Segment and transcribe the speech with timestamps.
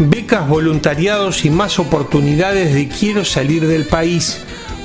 [0.00, 4.38] Becas, voluntariados y más oportunidades de quiero salir del país.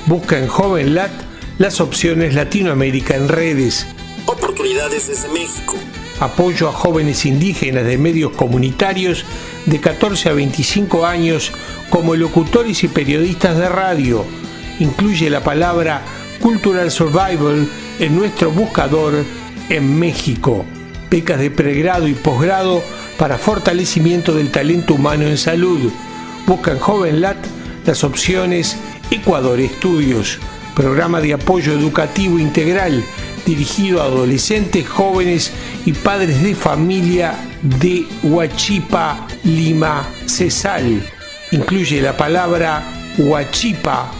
[0.06, 1.12] Busca en JovenLat
[1.56, 3.86] las opciones Latinoamérica en redes.
[4.26, 5.76] Oportunidades desde México.
[6.18, 9.24] Apoyo a jóvenes indígenas de medios comunitarios
[9.66, 11.52] de 14 a 25 años
[11.90, 14.24] como locutores y periodistas de radio.
[14.80, 16.02] Incluye la palabra
[16.40, 17.68] Cultural Survival
[18.00, 19.24] en nuestro buscador
[19.68, 20.64] en México.
[21.08, 22.82] Becas de pregrado y posgrado
[23.18, 25.90] para fortalecimiento del talento humano en salud.
[26.46, 27.36] Busca en JovenLat
[27.86, 28.76] las opciones
[29.10, 30.38] Ecuador Estudios,
[30.74, 33.04] programa de apoyo educativo integral
[33.46, 35.52] dirigido a adolescentes, jóvenes
[35.84, 41.02] y padres de familia de Huachipa, Lima, Cesal.
[41.50, 42.82] Incluye la palabra
[43.18, 44.10] Huachipa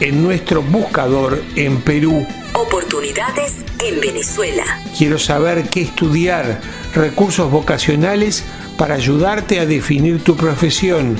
[0.00, 2.26] en nuestro buscador en Perú.
[2.54, 4.64] Oportunidades en Venezuela.
[4.96, 6.60] Quiero saber qué estudiar,
[6.94, 8.44] recursos vocacionales
[8.76, 11.16] para ayudarte a definir tu profesión.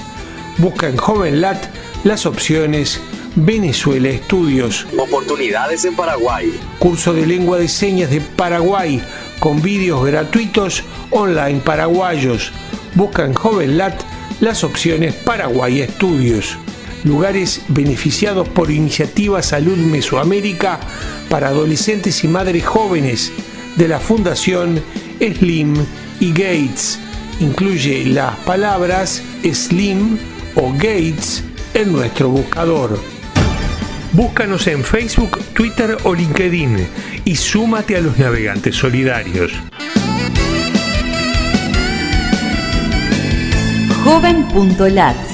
[0.59, 1.65] Busca en JovenLat
[2.05, 3.01] las opciones
[3.37, 4.87] Venezuela Estudios.
[4.97, 6.59] Oportunidades en Paraguay.
[6.79, 9.03] Curso de lengua de señas de Paraguay
[9.41, 12.53] con vídeos gratuitos online paraguayos.
[12.95, 14.01] Busca en JovenLat
[14.41, 16.57] las opciones Paraguay Estudios.
[17.05, 20.81] Lugares beneficiados por Iniciativa Salud Mesoamérica
[21.29, 23.31] para adolescentes y madres jóvenes
[23.77, 24.81] de la Fundación
[25.21, 25.75] Slim
[26.21, 26.99] y Gates.
[27.41, 30.19] Incluye las palabras Slim
[30.55, 32.99] o Gates en nuestro buscador.
[34.13, 36.87] Búscanos en Facebook, Twitter o LinkedIn
[37.25, 39.53] y súmate a los navegantes solidarios.
[44.05, 45.34] Joven.lat